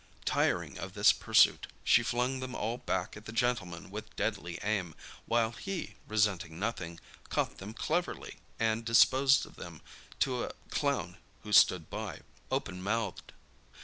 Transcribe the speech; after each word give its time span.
Tiring 0.25 0.79
of 0.79 0.93
this 0.95 1.13
pursuit, 1.13 1.67
she 1.83 2.01
flung 2.01 2.39
them 2.39 2.55
all 2.55 2.79
back 2.79 3.15
at 3.15 3.25
the 3.25 3.31
gentleman 3.31 3.91
with 3.91 4.15
deadly 4.15 4.57
aim, 4.63 4.95
while 5.27 5.51
he, 5.51 5.93
resenting 6.07 6.57
nothing, 6.57 6.99
caught 7.29 7.59
them 7.59 7.75
cleverly, 7.75 8.37
and 8.57 8.83
disposed 8.83 9.45
of 9.45 9.57
them 9.57 9.81
to 10.21 10.43
a 10.43 10.53
clown 10.71 11.17
who 11.43 11.53
stood 11.53 11.87
by, 11.91 12.21
open 12.49 12.81
mouthed. 12.81 13.31